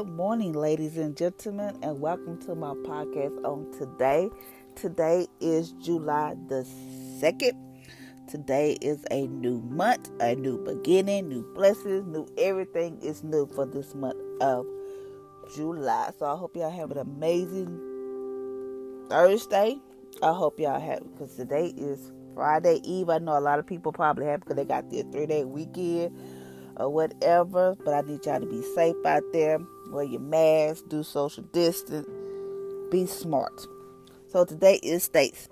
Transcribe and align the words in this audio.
Good 0.00 0.16
morning, 0.16 0.54
ladies 0.54 0.96
and 0.96 1.14
gentlemen, 1.14 1.78
and 1.82 2.00
welcome 2.00 2.40
to 2.46 2.54
my 2.54 2.72
podcast 2.72 3.44
on 3.44 3.70
today. 3.72 4.30
Today 4.74 5.26
is 5.40 5.72
July 5.72 6.36
the 6.48 6.66
2nd. 7.20 7.52
Today 8.26 8.78
is 8.80 9.04
a 9.10 9.26
new 9.26 9.60
month, 9.60 10.08
a 10.20 10.34
new 10.34 10.56
beginning, 10.64 11.28
new 11.28 11.42
blessings, 11.54 12.06
new 12.06 12.26
everything 12.38 12.98
is 13.02 13.22
new 13.22 13.46
for 13.48 13.66
this 13.66 13.94
month 13.94 14.16
of 14.40 14.64
July. 15.54 16.12
So 16.18 16.24
I 16.24 16.34
hope 16.34 16.56
y'all 16.56 16.70
have 16.70 16.90
an 16.92 16.96
amazing 16.96 17.68
Thursday. 19.10 19.76
I 20.22 20.32
hope 20.32 20.58
y'all 20.58 20.80
have 20.80 21.02
because 21.12 21.36
today 21.36 21.74
is 21.76 22.10
Friday 22.34 22.80
Eve. 22.84 23.10
I 23.10 23.18
know 23.18 23.36
a 23.36 23.40
lot 23.40 23.58
of 23.58 23.66
people 23.66 23.92
probably 23.92 24.24
have 24.24 24.40
because 24.40 24.56
they 24.56 24.64
got 24.64 24.90
their 24.90 25.02
three 25.12 25.26
day 25.26 25.44
weekend 25.44 26.16
or 26.76 26.88
whatever. 26.88 27.76
But 27.84 27.92
I 27.92 28.00
need 28.00 28.24
y'all 28.24 28.40
to 28.40 28.46
be 28.46 28.62
safe 28.74 28.96
out 29.04 29.24
there. 29.34 29.58
Wear 29.90 30.04
your 30.04 30.20
mask, 30.20 30.84
do 30.88 31.02
social 31.02 31.44
distance, 31.44 32.06
be 32.90 33.06
smart. 33.06 33.66
So 34.28 34.44
today 34.44 34.80
is 34.82 35.04
states. 35.04 35.48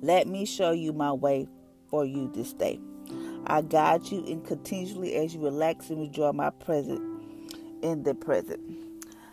Let 0.00 0.26
me 0.26 0.44
show 0.44 0.72
you 0.72 0.92
my 0.92 1.12
way 1.12 1.48
for 1.88 2.04
you 2.04 2.30
this 2.34 2.52
day. 2.52 2.80
I 3.46 3.62
guide 3.62 4.06
you 4.06 4.24
in 4.24 4.42
continually 4.42 5.14
as 5.14 5.34
you 5.34 5.40
relax 5.40 5.90
and 5.90 6.02
enjoy 6.02 6.32
my 6.32 6.50
presence 6.50 7.00
in 7.82 8.02
the 8.02 8.14
present. 8.14 8.60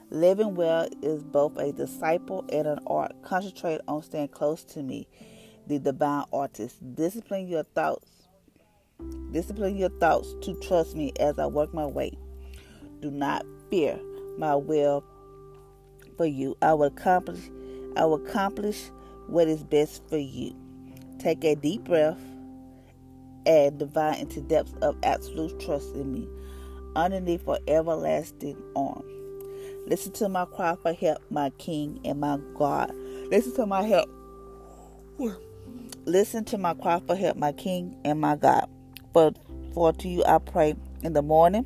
Living 0.10 0.55
well 0.55 0.88
is 1.02 1.24
both 1.24 1.58
a 1.58 1.72
disciple 1.72 2.46
and 2.52 2.68
an 2.68 2.80
art. 2.88 3.14
Concentrate 3.24 3.82
on 3.88 4.04
staying 4.04 4.30
close 4.30 4.64
to 4.64 4.84
me, 4.84 5.08
the 5.68 5.80
divine 5.80 6.24
artist. 6.32 6.77
Discipline 6.96 7.48
your 7.48 7.64
thoughts 7.64 8.27
Discipline 9.32 9.77
your 9.77 9.90
thoughts 9.90 10.34
to 10.41 10.55
trust 10.55 10.96
me 10.96 11.14
as 11.20 11.38
I 11.38 11.46
work 11.46 11.74
my 11.74 11.86
way. 11.86 12.18
Do 13.02 13.12
not 13.12 13.46
fear 13.70 13.99
my 14.37 14.55
will 14.55 15.04
for 16.18 16.26
you. 16.26 16.57
I 16.62 16.73
will 16.73 16.87
accomplish 16.87 17.49
I 17.96 18.05
will 18.05 18.24
accomplish 18.26 18.91
what 19.27 19.48
is 19.48 19.63
best 19.63 20.07
for 20.07 20.18
you. 20.18 20.55
Take 21.20 21.43
a 21.43 21.55
deep 21.55 21.84
breath 21.84 22.20
and 23.46 23.79
divide 23.79 24.20
into 24.20 24.41
depths 24.41 24.74
of 24.82 24.96
absolute 25.04 25.59
trust 25.59 25.96
in 25.96 26.12
me, 26.12 26.27
underneath 26.96 27.43
for 27.43 27.57
everlasting 27.68 28.62
arm. 28.76 29.04
Listen 29.87 30.12
to 30.13 30.29
my 30.29 30.46
cry 30.46 30.76
for 30.81 30.93
help, 30.93 31.20
my 31.31 31.49
King 31.52 31.99
and 32.05 32.20
my 32.20 32.37
God. 32.55 32.91
Listen 33.31 33.55
to 33.55 33.65
my 33.65 33.84
help. 33.84 34.09
Listen 36.05 36.46
to 36.46 36.57
my 36.57 36.74
cry 36.74 37.02
for 37.07 37.15
help, 37.15 37.37
my 37.37 37.52
King 37.54 37.98
and 38.05 38.20
my 38.21 38.35
God. 38.35 38.70
For, 39.13 39.31
for 39.74 39.93
to 39.93 40.07
you 40.07 40.24
I 40.26 40.37
pray 40.40 40.76
in 41.04 41.13
the 41.13 41.21
morning. 41.21 41.65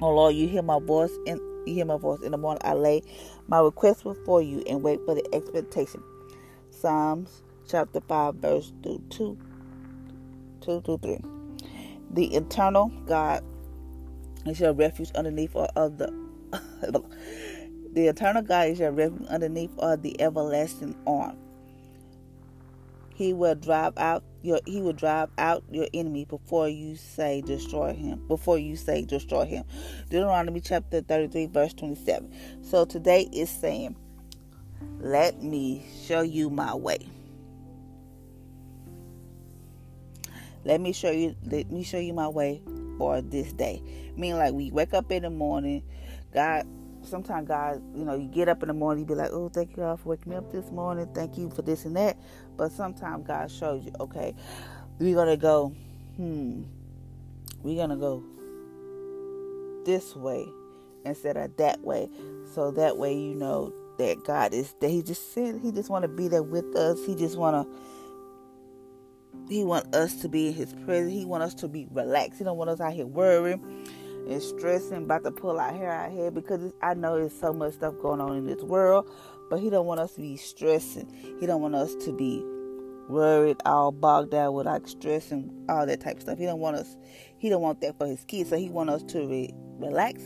Oh 0.00 0.10
Lord, 0.14 0.34
you 0.34 0.48
hear 0.48 0.62
my 0.62 0.80
voice 0.80 1.12
in 1.26 1.40
you 1.66 1.74
hear 1.74 1.86
my 1.86 1.96
voice 1.98 2.20
in 2.22 2.32
the 2.32 2.38
morning. 2.38 2.60
I 2.64 2.74
lay 2.74 3.02
my 3.48 3.60
request 3.60 4.04
before 4.04 4.42
you 4.42 4.62
and 4.68 4.82
wait 4.82 5.00
for 5.06 5.14
the 5.14 5.26
expectation. 5.34 6.02
Psalms 6.70 7.42
chapter 7.68 8.00
five, 8.02 8.36
verse 8.36 8.72
two, 8.82 9.02
two, 9.10 9.38
two 10.60 10.80
through 10.82 10.98
three. 10.98 11.18
The 12.10 12.34
eternal 12.34 12.88
God 13.06 13.42
is 14.46 14.60
your 14.60 14.72
refuge 14.74 15.10
underneath 15.14 15.56
of 15.56 15.98
the 15.98 16.12
the 17.92 18.08
eternal 18.08 18.42
God 18.42 18.68
is 18.68 18.80
your 18.80 18.92
refuge 18.92 19.26
underneath 19.28 19.76
of 19.78 20.02
the 20.02 20.20
everlasting 20.20 20.96
arm. 21.06 21.36
He 23.14 23.32
will 23.32 23.54
drive 23.54 23.94
out 23.96 24.24
your 24.44 24.60
he 24.66 24.80
will 24.80 24.92
drive 24.92 25.30
out 25.38 25.64
your 25.70 25.88
enemy 25.94 26.26
before 26.26 26.68
you 26.68 26.96
say 26.96 27.40
destroy 27.40 27.94
him. 27.94 28.22
Before 28.28 28.58
you 28.58 28.76
say 28.76 29.04
destroy 29.04 29.46
him. 29.46 29.64
Deuteronomy 30.10 30.60
chapter 30.60 31.00
33 31.00 31.46
verse 31.46 31.72
27. 31.72 32.62
So 32.62 32.84
today 32.84 33.28
is 33.32 33.48
saying, 33.48 33.96
let 35.00 35.42
me 35.42 35.86
show 36.06 36.20
you 36.20 36.50
my 36.50 36.74
way. 36.74 37.08
Let 40.64 40.80
me 40.80 40.92
show 40.92 41.10
you 41.10 41.34
let 41.44 41.70
me 41.70 41.82
show 41.82 41.98
you 41.98 42.12
my 42.12 42.28
way 42.28 42.62
for 42.98 43.20
this 43.22 43.52
day. 43.52 43.82
Meaning 44.16 44.38
like 44.38 44.52
we 44.52 44.70
wake 44.70 44.94
up 44.94 45.10
in 45.10 45.22
the 45.22 45.30
morning, 45.30 45.82
God 46.32 46.66
sometimes 47.06 47.48
God, 47.48 47.82
you 47.94 48.04
know, 48.04 48.14
you 48.14 48.28
get 48.28 48.48
up 48.48 48.62
in 48.62 48.68
the 48.68 48.74
morning, 48.74 49.04
you 49.04 49.06
be 49.06 49.14
like, 49.14 49.30
oh, 49.32 49.48
thank 49.48 49.70
you 49.70 49.76
God 49.76 50.00
for 50.00 50.10
waking 50.10 50.30
me 50.30 50.36
up 50.36 50.50
this 50.52 50.70
morning. 50.70 51.08
Thank 51.14 51.38
you 51.38 51.50
for 51.50 51.62
this 51.62 51.84
and 51.84 51.96
that. 51.96 52.16
But 52.56 52.72
sometimes 52.72 53.26
God 53.26 53.50
shows 53.50 53.84
you, 53.84 53.92
okay, 54.00 54.34
we're 54.98 55.14
going 55.14 55.28
to 55.28 55.36
go, 55.36 55.68
hmm, 56.16 56.62
we're 57.62 57.76
going 57.76 57.90
to 57.90 57.96
go 57.96 58.22
this 59.84 60.14
way 60.16 60.46
instead 61.04 61.36
of 61.36 61.56
that 61.56 61.80
way. 61.80 62.08
So 62.54 62.70
that 62.72 62.96
way, 62.96 63.14
you 63.14 63.34
know, 63.34 63.72
that 63.98 64.24
God 64.24 64.52
is 64.52 64.74
that 64.80 64.88
He 64.88 65.02
just 65.02 65.32
said 65.32 65.60
He 65.62 65.70
just 65.70 65.88
want 65.88 66.02
to 66.02 66.08
be 66.08 66.28
there 66.28 66.42
with 66.42 66.74
us. 66.76 67.04
He 67.06 67.14
just 67.14 67.36
want 67.36 67.68
to. 67.68 67.78
He 69.48 69.62
want 69.62 69.94
us 69.94 70.14
to 70.22 70.28
be 70.28 70.48
in 70.48 70.54
His 70.54 70.72
presence. 70.84 71.12
He 71.12 71.24
want 71.24 71.42
us 71.42 71.54
to 71.54 71.68
be 71.68 71.86
relaxed. 71.90 72.38
He 72.38 72.44
don't 72.44 72.56
want 72.56 72.70
us 72.70 72.80
out 72.80 72.92
here 72.92 73.06
worrying 73.06 73.86
and 74.28 74.42
stressing, 74.42 75.04
about 75.04 75.24
to 75.24 75.30
pull 75.30 75.58
our 75.58 75.72
hair 75.72 75.90
out 75.90 76.10
here 76.10 76.30
because 76.30 76.72
I 76.82 76.94
know 76.94 77.16
there's 77.16 77.38
so 77.38 77.52
much 77.52 77.74
stuff 77.74 77.94
going 78.00 78.20
on 78.20 78.36
in 78.36 78.46
this 78.46 78.62
world, 78.62 79.10
but 79.50 79.60
He 79.60 79.70
don't 79.70 79.86
want 79.86 80.00
us 80.00 80.12
to 80.14 80.20
be 80.20 80.36
stressing. 80.36 81.36
He 81.40 81.46
don't 81.46 81.60
want 81.60 81.74
us 81.74 81.94
to 81.96 82.12
be 82.12 82.42
worried, 83.08 83.58
all 83.66 83.92
bogged 83.92 84.30
down 84.30 84.54
with 84.54 84.66
like 84.66 84.88
stress 84.88 85.30
and 85.30 85.70
all 85.70 85.86
that 85.86 86.00
type 86.00 86.16
of 86.16 86.22
stuff. 86.22 86.38
He 86.38 86.46
don't 86.46 86.60
want 86.60 86.76
us. 86.76 86.96
He 87.38 87.48
don't 87.48 87.62
want 87.62 87.80
that 87.82 87.98
for 87.98 88.06
His 88.06 88.24
kids. 88.24 88.50
So 88.50 88.56
He 88.56 88.68
want 88.68 88.90
us 88.90 89.02
to 89.04 89.26
re- 89.26 89.54
relax 89.78 90.22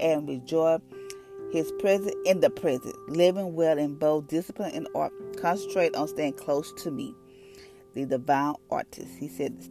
and 0.00 0.28
enjoy 0.28 0.78
His 1.52 1.70
presence 1.78 2.14
in 2.24 2.40
the 2.40 2.50
present, 2.50 2.96
living 3.08 3.54
well 3.54 3.78
in 3.78 3.96
both 3.96 4.28
discipline 4.28 4.72
and 4.74 4.88
art. 4.94 5.12
Concentrate 5.40 5.94
on 5.94 6.08
staying 6.08 6.34
close 6.34 6.72
to 6.82 6.90
me, 6.90 7.14
the 7.94 8.06
divine 8.06 8.54
artist. 8.70 9.10
He 9.18 9.28
said 9.28 9.62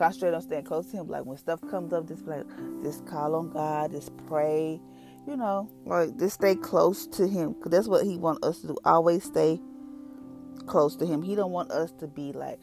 concentrate 0.00 0.34
on 0.34 0.42
staying 0.42 0.64
close 0.64 0.86
to 0.90 0.96
Him. 0.96 1.08
Like 1.08 1.26
when 1.26 1.36
stuff 1.36 1.60
comes 1.70 1.92
up, 1.92 2.08
just 2.08 2.26
like 2.26 2.44
just 2.82 3.06
call 3.06 3.34
on 3.36 3.50
God, 3.50 3.92
just 3.92 4.16
pray. 4.26 4.80
You 5.28 5.36
know, 5.36 5.68
like 5.84 6.18
just 6.18 6.36
stay 6.36 6.56
close 6.56 7.06
to 7.08 7.28
Him, 7.28 7.52
because 7.52 7.70
that's 7.70 7.88
what 7.88 8.04
He 8.04 8.16
wants 8.16 8.46
us 8.46 8.60
to 8.62 8.68
do. 8.68 8.78
Always 8.84 9.22
stay 9.24 9.60
close 10.66 10.96
to 10.96 11.06
Him. 11.06 11.22
He 11.22 11.34
don't 11.34 11.52
want 11.52 11.70
us 11.70 11.92
to 12.00 12.08
be 12.08 12.32
like, 12.32 12.58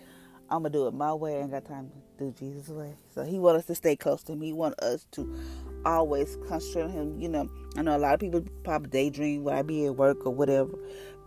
I'm 0.50 0.64
gonna 0.64 0.72
do 0.72 0.88
it 0.88 0.94
my 0.94 1.14
way. 1.14 1.38
I 1.38 1.42
ain't 1.42 1.52
got 1.52 1.66
time 1.66 1.92
to 2.18 2.26
do 2.26 2.32
Jesus' 2.38 2.70
way. 2.70 2.96
So 3.14 3.24
He 3.24 3.38
want 3.38 3.58
us 3.58 3.66
to 3.66 3.76
stay 3.76 3.96
close 3.96 4.24
to 4.24 4.34
Him. 4.34 4.42
He 4.42 4.54
want 4.54 4.80
us 4.82 5.06
to 5.12 5.40
always 5.86 6.38
concentrate 6.50 6.84
on 6.84 6.90
Him. 6.90 7.22
You 7.22 7.30
know, 7.30 7.50
I 7.78 7.84
know 7.84 7.96
a 7.96 8.00
lot 8.00 8.16
of 8.16 8.20
people 8.20 8.44
probably 8.64 8.90
daydream 8.90 9.44
while 9.44 9.60
I 9.60 9.62
be 9.62 9.86
at 9.86 9.96
work 9.96 10.26
or 10.26 10.34
whatever, 10.34 10.72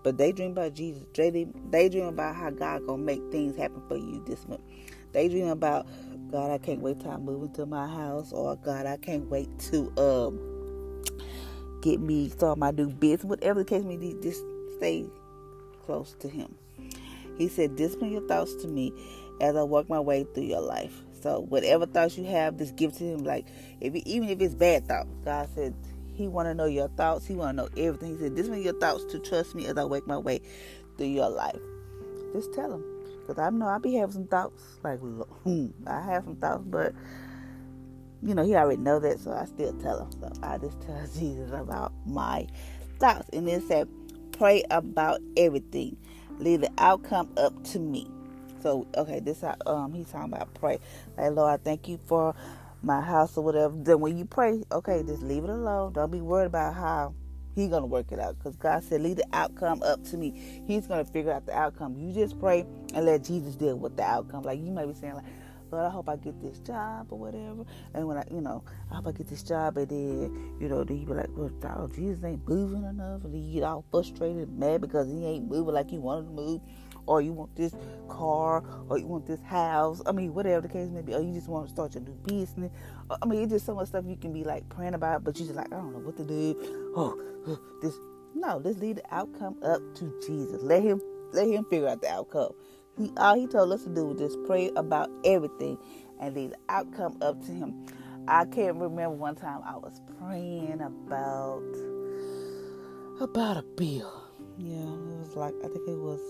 but 0.03 0.19
they 0.19 0.33
dream 0.33 0.51
about 0.51 0.75
Jesus. 0.75 1.05
They 1.15 1.47
daydream 1.71 2.07
about 2.07 2.35
how 2.35 2.51
God 2.51 2.87
gonna 2.87 3.03
make 3.03 3.23
things 3.31 3.57
happen 3.57 3.83
for 3.89 3.97
you 3.97 4.25
this 4.27 4.47
month. 4.49 4.63
Daydream 5.13 5.49
about 5.49 5.87
God, 6.31 6.51
I 6.51 6.59
can't 6.59 6.81
wait 6.81 7.01
till 7.01 7.11
I 7.11 7.17
move 7.17 7.43
into 7.43 7.67
my 7.67 7.87
house, 7.87 8.33
or 8.33 8.57
God, 8.57 8.87
I 8.87 8.97
can't 8.97 9.29
wait 9.29 9.49
to 9.71 9.93
um 9.99 11.05
get 11.83 12.01
me 12.01 12.29
start 12.29 12.59
my 12.59 12.71
new 12.71 12.89
business. 12.89 13.25
Whatever 13.25 13.61
the 13.61 13.65
case 13.65 13.85
may 13.85 13.97
be, 13.97 14.15
just 14.23 14.45
stay 14.77 15.07
close 15.85 16.15
to 16.21 16.29
Him. 16.29 16.55
He 17.37 17.49
said, 17.49 17.77
"Discipline 17.77 18.13
your 18.13 18.27
thoughts 18.29 18.55
to 18.57 18.69
me 18.69 18.93
as 19.41 19.57
I 19.57 19.63
work 19.63 19.89
my 19.89 20.01
way 20.01 20.25
through 20.35 20.45
your 20.45 20.61
life." 20.61 21.03
So 21.23 21.41
whatever 21.49 21.87
thoughts 21.87 22.17
you 22.17 22.25
have, 22.25 22.57
just 22.57 22.77
give 22.77 22.93
to 22.99 23.05
Him. 23.05 23.25
Like 23.25 23.47
if 23.81 23.95
even 23.95 24.29
if 24.29 24.41
it's 24.41 24.55
bad 24.55 24.87
thoughts, 24.87 25.11
God 25.25 25.49
said 25.55 25.75
He 26.15 26.29
want 26.29 26.47
to 26.47 26.55
know 26.55 26.67
your 26.67 26.89
thoughts. 26.89 27.27
He 27.27 27.35
want 27.35 27.57
to 27.57 27.65
know 27.65 27.69
everything. 27.77 28.17
He 28.17 28.23
said, 28.23 28.35
"Discipline 28.35 28.63
your 28.63 28.79
thoughts 28.79 29.05
to 29.07 29.19
trust 29.19 29.55
me 29.55 29.67
as 29.67 29.77
I 29.77 29.85
work 29.85 30.07
my 30.07 30.19
way 30.19 30.41
through 30.97 31.07
your 31.07 31.31
life." 31.31 31.61
Just 32.33 32.53
tell 32.53 32.73
Him. 32.75 32.85
Because 33.31 33.45
I 33.47 33.51
know 33.51 33.69
I 33.69 33.79
be 33.79 33.95
having 33.95 34.13
some 34.13 34.27
thoughts. 34.27 34.61
Like, 34.83 34.99
hmm, 34.99 35.69
I 35.87 36.01
have 36.01 36.25
some 36.25 36.35
thoughts, 36.35 36.65
but, 36.67 36.93
you 38.25 38.35
know, 38.35 38.45
he 38.45 38.57
already 38.57 38.83
know 38.83 38.99
that, 38.99 39.21
so 39.21 39.31
I 39.31 39.45
still 39.45 39.73
tell 39.75 40.01
him. 40.01 40.11
So 40.21 40.33
I 40.43 40.59
just 40.59 40.81
tell 40.81 41.01
Jesus 41.17 41.53
about 41.53 41.93
my 42.07 42.49
thoughts. 42.99 43.29
And 43.33 43.47
then 43.47 43.63
said, 43.69 43.87
pray 44.33 44.65
about 44.73 45.21
everything. 45.37 45.97
Leave 46.41 46.63
the 46.63 46.73
outcome 46.79 47.31
up 47.37 47.63
to 47.67 47.79
me. 47.79 48.09
So, 48.63 48.89
okay, 48.97 49.21
this 49.21 49.45
um 49.65 49.95
he's 49.95 50.11
talking 50.11 50.33
about 50.33 50.53
pray. 50.55 50.81
Like, 51.17 51.31
Lord, 51.31 51.61
I 51.61 51.63
thank 51.63 51.87
you 51.87 52.01
for 52.07 52.35
my 52.83 53.01
house 53.01 53.37
or 53.37 53.45
whatever. 53.45 53.75
Then 53.77 54.01
when 54.01 54.19
you 54.19 54.25
pray, 54.25 54.65
okay, 54.73 55.05
just 55.07 55.23
leave 55.23 55.45
it 55.45 55.51
alone. 55.51 55.93
Don't 55.93 56.11
be 56.11 56.21
worried 56.21 56.47
about 56.47 56.75
how 56.75 57.15
He's 57.61 57.69
gonna 57.69 57.85
work 57.85 58.11
it 58.11 58.19
out 58.19 58.39
because 58.39 58.57
God 58.57 58.83
said, 58.83 59.03
"Leave 59.03 59.17
the 59.17 59.27
outcome 59.35 59.83
up 59.83 60.03
to 60.05 60.17
me." 60.17 60.63
He's 60.67 60.87
gonna 60.87 61.05
figure 61.05 61.31
out 61.31 61.45
the 61.45 61.55
outcome. 61.55 61.95
You 61.99 62.11
just 62.11 62.39
pray 62.41 62.65
and 62.95 63.05
let 63.05 63.23
Jesus 63.25 63.55
deal 63.55 63.77
with 63.77 63.97
the 63.97 64.03
outcome. 64.03 64.45
Like 64.45 64.61
you 64.61 64.73
might 64.73 64.87
be 64.87 64.95
saying, 64.95 65.15
like, 65.15 65.25
"Lord, 65.71 65.85
I 65.85 65.91
hope 65.91 66.09
I 66.09 66.17
get 66.17 66.41
this 66.41 66.59
job 66.61 67.09
or 67.11 67.19
whatever." 67.19 67.65
And 67.93 68.09
when 68.09 68.17
I, 68.17 68.25
you 68.31 68.41
know, 68.41 68.65
I 68.91 68.95
hope 68.95 69.09
I 69.09 69.13
get 69.13 69.29
this 69.29 69.43
job, 69.43 69.77
and 69.77 69.89
then, 69.91 70.57
you 70.59 70.69
know, 70.71 70.85
then 70.85 70.99
you 70.99 71.07
be 71.07 71.13
like, 71.13 71.29
"Well, 71.37 71.51
oh, 71.77 71.87
Jesus 71.89 72.25
ain't 72.25 72.49
moving 72.49 72.85
enough," 72.85 73.25
and 73.25 73.35
you 73.37 73.53
get 73.61 73.63
all 73.65 73.85
frustrated, 73.91 74.49
and 74.49 74.59
mad 74.59 74.81
because 74.81 75.09
he 75.09 75.27
ain't 75.27 75.47
moving 75.47 75.75
like 75.75 75.93
you 75.93 76.01
wanted 76.01 76.29
to 76.29 76.33
move, 76.33 76.61
or 77.07 77.21
you 77.21 77.33
want 77.33 77.55
this 77.57 77.75
car, 78.09 78.63
or 78.89 78.99
you 78.99 79.07
want 79.07 79.27
this 79.27 79.41
house. 79.43 80.03
I 80.07 80.13
mean, 80.13 80.35
whatever 80.35 80.63
the 80.63 80.73
case 80.73 80.89
may 80.91 81.03
be, 81.03 81.15
or 81.15 81.23
you 81.23 81.33
just 81.33 81.49
want 81.49 81.67
to 81.67 81.73
start 81.73 81.95
your 81.95 82.03
new 82.03 82.17
business. 82.27 82.71
Uh, 83.09 83.17
I 83.23 83.27
mean, 83.27 83.43
it's 83.43 83.53
just 83.53 83.67
so 83.67 83.75
much 83.75 83.89
stuff 83.89 84.05
you 84.07 84.17
can 84.17 84.33
be 84.33 84.45
like 84.45 84.69
praying 84.69 84.95
about, 84.95 85.25
but 85.25 85.39
you're 85.39 85.47
just 85.47 85.57
like, 85.57 85.73
I 85.73 85.77
don't 85.77 85.93
know 85.93 86.01
what 86.01 86.17
to 86.17 86.25
do. 86.25 86.93
Oh, 86.97 87.21
oh, 87.49 87.59
this. 87.83 87.95
No, 88.35 88.59
let's 88.59 88.79
leave 88.79 88.97
the 88.97 89.15
outcome 89.15 89.57
up 89.63 89.81
to 89.97 90.21
Jesus. 90.27 90.63
Let 90.63 90.83
him 90.83 91.01
let 91.33 91.47
him 91.47 91.65
figure 91.65 91.89
out 91.89 92.01
the 92.01 92.09
outcome. 92.09 92.53
He 92.97 93.13
all 93.17 93.35
he 93.35 93.47
told 93.47 93.73
us 93.73 93.85
to 93.85 93.91
do 93.91 94.07
was 94.07 94.19
just 94.19 94.39
pray 94.47 94.71
about 94.77 95.11
everything 95.25 95.79
and 96.21 96.35
leave 96.35 96.51
the 96.51 96.59
outcome 96.69 97.17
up 97.23 97.41
to 97.47 97.53
him. 97.53 97.87
I 98.29 98.45
can't 98.45 98.77
remember 98.77 99.11
one 99.11 99.35
time 99.35 99.61
I 99.65 99.77
was 99.77 100.01
praying 100.19 100.81
about 100.81 101.63
about 103.21 103.57
a 103.57 103.63
bill. 103.63 104.23
Yeah, 104.59 104.77
it 104.77 105.19
was 105.19 105.35
like 105.37 105.55
I 105.65 105.69
think 105.69 105.89
it 105.89 105.99
was 105.99 106.21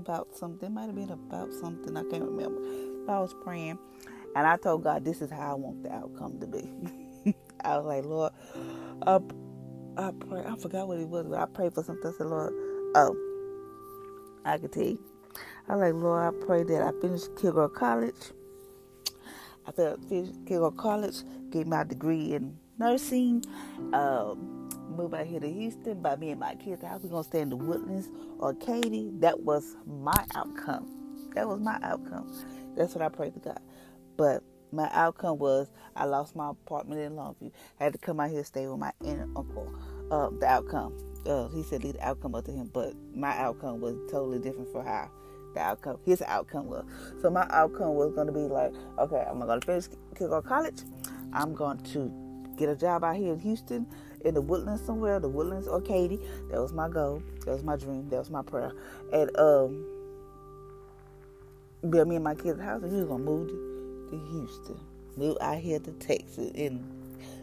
about 0.00 0.36
something. 0.36 0.68
It 0.68 0.72
might 0.72 0.86
have 0.86 0.96
been 0.96 1.10
about 1.10 1.52
something. 1.54 1.96
I 1.96 2.02
can't 2.04 2.24
remember. 2.24 2.60
But 3.06 3.12
I 3.14 3.20
was 3.20 3.34
praying, 3.44 3.78
and 4.36 4.46
I 4.46 4.56
told 4.56 4.84
God, 4.84 5.04
"This 5.04 5.22
is 5.22 5.30
how 5.30 5.52
I 5.52 5.54
want 5.54 5.82
the 5.82 5.92
outcome 5.92 6.40
to 6.40 6.46
be." 6.46 7.34
I 7.64 7.76
was 7.78 7.86
like, 7.86 8.04
"Lord, 8.04 8.32
I, 9.06 9.20
I 9.96 10.12
pray. 10.12 10.44
I 10.46 10.56
forgot 10.56 10.88
what 10.88 10.98
it 10.98 11.08
was, 11.08 11.26
but 11.26 11.38
I 11.38 11.46
prayed 11.46 11.74
for 11.74 11.82
something. 11.82 12.12
I 12.12 12.16
said, 12.16 12.26
Lord, 12.28 12.52
oh, 12.96 13.16
I 14.44 14.58
could 14.58 14.72
tell 14.72 14.84
you. 14.84 15.00
I 15.68 15.76
was 15.76 15.82
like, 15.92 16.02
Lord, 16.02 16.34
I 16.34 16.46
pray 16.46 16.62
that 16.64 16.82
I 16.82 17.00
finish 17.00 17.22
Kilgore 17.40 17.68
College. 17.68 18.32
I 19.66 19.72
finished 20.08 20.34
Kilgore 20.46 20.72
College, 20.72 21.22
get 21.50 21.66
my 21.66 21.84
degree 21.84 22.34
in 22.34 22.58
nursing, 22.78 23.44
um, 23.92 24.61
move 24.92 25.14
out 25.14 25.26
here 25.26 25.40
to 25.40 25.50
Houston 25.50 26.00
by 26.00 26.16
me 26.16 26.30
and 26.30 26.40
my 26.40 26.54
kids. 26.54 26.82
How 26.82 26.98
we 26.98 27.08
gonna 27.08 27.24
stay 27.24 27.40
in 27.40 27.50
the 27.50 27.56
Woodlands 27.56 28.08
or 28.38 28.54
Katy? 28.54 29.10
That 29.20 29.40
was 29.40 29.76
my 29.86 30.24
outcome. 30.34 30.86
That 31.34 31.48
was 31.48 31.60
my 31.60 31.78
outcome. 31.82 32.30
That's 32.76 32.94
what 32.94 33.02
I 33.02 33.08
prayed 33.08 33.34
to 33.34 33.40
God. 33.40 33.60
But 34.16 34.42
my 34.72 34.88
outcome 34.92 35.38
was 35.38 35.70
I 35.94 36.04
lost 36.04 36.34
my 36.34 36.50
apartment 36.50 37.00
in 37.00 37.12
Longview. 37.12 37.52
I 37.80 37.84
had 37.84 37.92
to 37.92 37.98
come 37.98 38.20
out 38.20 38.30
here 38.30 38.44
stay 38.44 38.66
with 38.66 38.78
my 38.78 38.92
aunt 39.04 39.20
and 39.20 39.36
uncle. 39.36 39.72
Uh, 40.10 40.30
the 40.38 40.46
outcome, 40.46 40.96
uh, 41.26 41.48
he 41.48 41.62
said, 41.62 41.84
leave 41.84 41.94
the 41.94 42.06
outcome 42.06 42.34
up 42.34 42.44
to 42.46 42.52
him. 42.52 42.70
But 42.72 42.94
my 43.14 43.36
outcome 43.36 43.80
was 43.80 43.96
totally 44.10 44.38
different 44.38 44.72
for 44.72 44.82
how 44.82 45.10
the 45.54 45.60
outcome, 45.60 45.98
his 46.04 46.22
outcome 46.22 46.66
was. 46.66 46.84
So 47.20 47.30
my 47.30 47.46
outcome 47.50 47.94
was 47.94 48.14
going 48.14 48.26
to 48.26 48.32
be 48.32 48.40
like, 48.40 48.72
okay, 48.98 49.24
I'm 49.28 49.40
going 49.40 49.60
to 49.60 49.66
finish 49.66 49.84
Kilgore 50.16 50.42
College. 50.42 50.82
I'm 51.32 51.54
going 51.54 51.78
to 51.92 52.12
get 52.56 52.68
a 52.68 52.76
job 52.76 53.04
out 53.04 53.16
here 53.16 53.32
in 53.32 53.38
Houston, 53.40 53.86
in 54.24 54.34
the 54.34 54.40
Woodlands 54.40 54.84
somewhere, 54.84 55.20
the 55.20 55.28
Woodlands 55.28 55.68
or 55.68 55.80
Katy. 55.80 56.18
That 56.50 56.60
was 56.60 56.72
my 56.72 56.88
goal. 56.88 57.22
That 57.44 57.52
was 57.52 57.62
my 57.62 57.76
dream. 57.76 58.08
That 58.08 58.18
was 58.18 58.30
my 58.30 58.42
prayer. 58.42 58.72
And 59.12 59.36
um, 59.38 59.86
build 61.90 62.08
me 62.08 62.16
and 62.16 62.24
my 62.24 62.34
kids' 62.34 62.60
house, 62.60 62.82
and 62.82 62.92
we 62.92 63.00
were 63.00 63.06
gonna 63.06 63.24
move 63.24 63.48
to, 63.48 64.08
to 64.10 64.32
Houston. 64.32 64.80
Move 65.16 65.36
out 65.40 65.58
here 65.58 65.78
to 65.78 65.92
Texas 65.92 66.50
in 66.54 66.84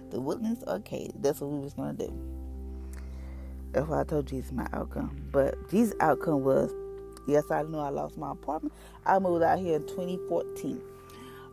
the 0.10 0.20
Woodlands 0.20 0.64
or 0.68 0.80
Katy. 0.80 1.14
That's 1.20 1.42
what 1.42 1.52
we 1.52 1.60
was 1.60 1.74
gonna 1.74 1.94
do. 1.94 2.14
That's 3.72 3.88
why 3.88 4.02
I 4.02 4.04
told 4.04 4.28
Jesus 4.28 4.52
my 4.52 4.68
outcome. 4.74 5.22
But 5.32 5.70
Jesus' 5.70 5.96
outcome 6.00 6.44
was 6.44 6.74
Yes, 7.30 7.52
I 7.52 7.62
know 7.62 7.80
I 7.80 7.90
lost 7.90 8.18
my 8.18 8.32
apartment. 8.32 8.74
I 9.06 9.20
moved 9.20 9.44
out 9.44 9.60
here 9.60 9.76
in 9.76 9.84
2014. 9.84 10.82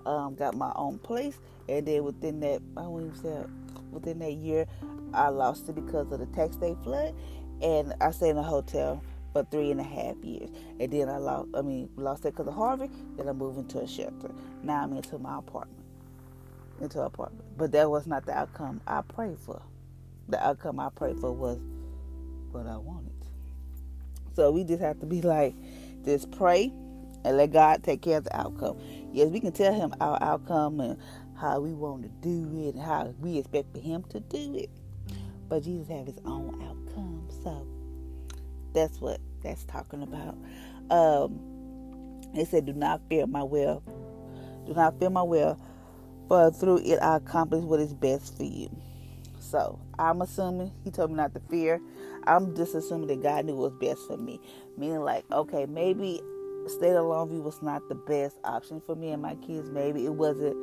Um, 0.06 0.34
got 0.34 0.56
my 0.56 0.72
own 0.74 0.98
place, 0.98 1.38
and 1.68 1.86
then 1.86 2.02
within 2.02 2.40
that, 2.40 2.62
I 2.78 2.86
won't 2.86 3.06
even 3.06 3.22
say 3.22 3.44
within 3.90 4.18
that 4.20 4.32
year, 4.32 4.66
I 5.14 5.28
lost 5.28 5.68
it 5.68 5.74
because 5.74 6.10
of 6.12 6.18
the 6.20 6.26
tax 6.26 6.56
day 6.56 6.74
flood, 6.82 7.14
and 7.62 7.94
I 8.00 8.10
stayed 8.10 8.30
in 8.30 8.38
a 8.38 8.42
hotel 8.42 9.02
for 9.32 9.44
three 9.50 9.70
and 9.70 9.80
a 9.80 9.84
half 9.84 10.16
years, 10.22 10.50
and 10.80 10.92
then 10.92 11.08
I 11.08 11.18
lost. 11.18 11.48
I 11.54 11.62
mean, 11.62 11.88
lost 11.96 12.24
it 12.24 12.34
because 12.34 12.48
of 12.48 12.54
Harvey. 12.54 12.90
Then 13.16 13.28
I 13.28 13.32
moved 13.32 13.58
into 13.58 13.78
a 13.78 13.88
shelter. 13.88 14.30
Now 14.62 14.82
I'm 14.82 14.92
into 14.92 15.18
my 15.18 15.38
apartment, 15.38 15.84
into 16.80 17.00
an 17.00 17.06
apartment. 17.06 17.44
But 17.56 17.72
that 17.72 17.90
was 17.90 18.06
not 18.06 18.26
the 18.26 18.32
outcome 18.32 18.80
I 18.86 19.02
prayed 19.02 19.38
for. 19.38 19.62
The 20.28 20.44
outcome 20.44 20.80
I 20.80 20.88
prayed 20.90 21.20
for 21.20 21.32
was 21.32 21.58
what 22.50 22.66
I 22.66 22.76
wanted. 22.76 23.12
So 24.34 24.50
we 24.50 24.64
just 24.64 24.82
have 24.82 25.00
to 25.00 25.06
be 25.06 25.22
like, 25.22 25.54
just 26.04 26.30
pray 26.30 26.72
and 27.24 27.36
let 27.36 27.52
God 27.52 27.82
take 27.82 28.02
care 28.02 28.18
of 28.18 28.24
the 28.24 28.36
outcome. 28.36 28.78
Yes, 29.12 29.28
we 29.28 29.40
can 29.40 29.52
tell 29.52 29.72
Him 29.72 29.94
our 30.00 30.22
outcome 30.22 30.80
and 30.80 30.98
how 31.38 31.60
we 31.60 31.72
want 31.72 32.02
to 32.02 32.08
do 32.08 32.68
it 32.68 32.74
and 32.74 32.82
how 32.82 33.14
we 33.18 33.38
expect 33.38 33.72
for 33.72 33.80
Him 33.80 34.04
to 34.10 34.20
do 34.20 34.54
it. 34.54 34.70
But 35.48 35.62
Jesus 35.62 35.88
have 35.88 36.06
His 36.06 36.18
own 36.24 36.60
outcome. 36.62 37.28
So 37.42 37.66
that's 38.72 39.00
what 39.00 39.20
that's 39.42 39.64
talking 39.64 40.02
about. 40.02 40.36
Um, 40.90 41.40
it 42.34 42.48
said, 42.48 42.66
"Do 42.66 42.72
not 42.72 43.00
fear 43.08 43.26
my 43.26 43.42
will. 43.42 43.82
Do 44.66 44.74
not 44.74 44.98
fear 44.98 45.10
my 45.10 45.22
will, 45.22 45.58
for 46.28 46.50
through 46.50 46.78
it 46.84 46.98
I 47.00 47.16
accomplish 47.16 47.64
what 47.64 47.80
is 47.80 47.94
best 47.94 48.36
for 48.36 48.44
you." 48.44 48.68
So 49.38 49.78
I'm 49.98 50.22
assuming 50.22 50.72
He 50.84 50.90
told 50.90 51.10
me 51.10 51.16
not 51.16 51.34
to 51.34 51.40
fear. 51.40 51.80
I'm 52.26 52.56
just 52.56 52.74
assuming 52.74 53.06
that 53.08 53.22
God 53.22 53.44
knew 53.44 53.54
what 53.54 53.72
was 53.72 53.80
best 53.80 54.06
for 54.08 54.16
me. 54.16 54.40
Meaning, 54.76 55.00
like, 55.00 55.24
okay, 55.30 55.66
maybe 55.66 56.20
State 56.66 56.96
of 56.96 57.04
Longview 57.04 57.42
was 57.42 57.62
not 57.62 57.88
the 57.88 57.94
best 57.94 58.36
option 58.44 58.80
for 58.84 58.96
me 58.96 59.10
and 59.10 59.22
my 59.22 59.36
kids. 59.36 59.70
Maybe 59.70 60.04
it 60.04 60.14
wasn't 60.14 60.56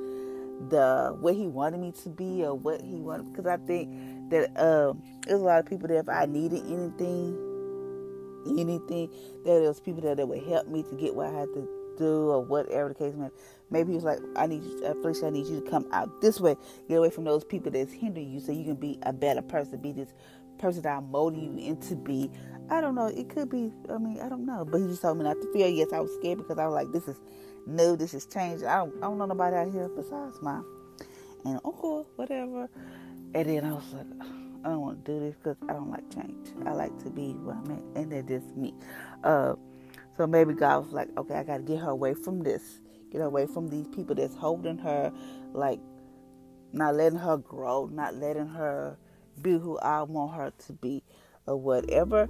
the 0.69 1.15
what 1.19 1.35
he 1.35 1.47
wanted 1.47 1.79
me 1.79 1.93
to 2.03 2.09
be 2.09 2.43
or 2.43 2.53
what 2.53 2.81
he 2.81 2.95
wanted. 2.95 3.31
Because 3.31 3.45
I 3.45 3.57
think 3.65 3.89
that 4.33 4.59
um, 4.61 5.01
there's 5.25 5.39
a 5.39 5.43
lot 5.43 5.59
of 5.59 5.65
people 5.65 5.87
that 5.87 5.97
If 5.97 6.09
I 6.09 6.25
needed 6.25 6.63
anything, 6.65 7.37
anything, 8.47 9.09
that 9.43 9.59
there 9.59 9.61
was 9.61 9.79
people 9.79 10.01
there 10.01 10.15
that 10.15 10.27
would 10.27 10.43
help 10.43 10.67
me 10.67 10.83
to 10.83 10.95
get 10.95 11.15
what 11.15 11.27
I 11.27 11.39
had 11.39 11.53
to 11.53 11.67
do 11.97 12.29
or 12.31 12.41
whatever 12.43 12.89
the 12.89 12.95
case 12.95 13.13
may 13.15 13.27
be. 13.27 13.33
Maybe 13.69 13.89
he 13.91 13.95
was 13.95 14.03
like, 14.03 14.19
I 14.35 14.47
need 14.47 14.63
you, 14.63 14.83
I 14.85 15.29
need 15.29 15.47
you 15.47 15.61
to 15.61 15.69
come 15.69 15.87
out 15.91 16.21
this 16.21 16.39
way. 16.39 16.55
Get 16.87 16.95
away 16.95 17.09
from 17.09 17.23
those 17.23 17.43
people 17.43 17.71
that's 17.71 17.91
hindering 17.91 18.31
you 18.31 18.39
so 18.39 18.51
you 18.51 18.63
can 18.63 18.75
be 18.75 18.99
a 19.03 19.13
better 19.13 19.41
person, 19.41 19.81
be 19.81 19.91
this 19.91 20.13
person 20.57 20.81
that 20.83 20.97
I'm 20.97 21.09
molding 21.11 21.57
you 21.57 21.67
into 21.67 21.95
be. 21.95 22.29
I 22.69 22.81
don't 22.81 22.95
know. 22.95 23.07
It 23.07 23.29
could 23.29 23.49
be. 23.49 23.71
I 23.89 23.97
mean, 23.97 24.19
I 24.21 24.29
don't 24.29 24.45
know. 24.45 24.65
But 24.65 24.79
he 24.79 24.87
just 24.87 25.01
told 25.01 25.17
me 25.17 25.23
not 25.23 25.41
to 25.41 25.51
fear. 25.53 25.67
Yes, 25.67 25.91
I 25.91 25.99
was 25.99 26.13
scared 26.15 26.37
because 26.37 26.57
I 26.57 26.65
was 26.65 26.73
like, 26.73 26.91
this 26.91 27.07
is 27.07 27.19
new. 27.67 27.95
This 27.95 28.13
is 28.13 28.25
changed. 28.25 28.63
I 28.63 28.77
don't, 28.77 28.95
I 28.97 29.01
don't 29.01 29.17
know 29.17 29.25
nobody 29.25 29.55
out 29.55 29.71
here 29.71 29.89
besides 29.89 30.41
my 30.41 30.61
and 31.45 31.59
uncle, 31.65 32.07
whatever. 32.15 32.69
And 33.35 33.49
then 33.49 33.65
I 33.65 33.73
was 33.73 33.93
like, 33.93 34.05
I 34.63 34.69
don't 34.69 34.81
want 34.81 35.05
to 35.05 35.11
do 35.11 35.19
this 35.19 35.35
because 35.35 35.57
I 35.67 35.73
don't 35.73 35.89
like 35.89 36.09
change. 36.13 36.49
I 36.65 36.71
like 36.71 36.97
to 37.03 37.09
be 37.09 37.33
where 37.33 37.55
I'm 37.55 37.71
at, 37.71 38.01
and 38.01 38.11
that's 38.11 38.27
just 38.27 38.55
me. 38.55 38.73
Uh, 39.23 39.55
so 40.15 40.27
maybe 40.27 40.53
God 40.53 40.85
was 40.85 40.93
like, 40.93 41.09
okay, 41.17 41.35
I 41.35 41.43
got 41.43 41.57
to 41.57 41.63
get 41.63 41.79
her 41.79 41.89
away 41.89 42.13
from 42.13 42.43
this, 42.43 42.79
get 43.11 43.19
her 43.19 43.27
away 43.27 43.47
from 43.47 43.69
these 43.69 43.87
people 43.87 44.15
that's 44.15 44.35
holding 44.35 44.77
her, 44.77 45.11
like 45.53 45.79
not 46.71 46.95
letting 46.95 47.19
her 47.19 47.37
grow, 47.37 47.87
not 47.91 48.15
letting 48.15 48.47
her 48.47 48.97
be 49.41 49.51
who 49.51 49.77
I 49.79 50.03
want 50.03 50.35
her 50.35 50.53
to 50.67 50.73
be 50.73 51.03
or 51.47 51.57
whatever. 51.57 52.29